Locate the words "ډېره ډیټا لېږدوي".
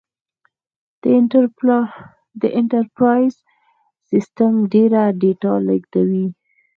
4.73-6.25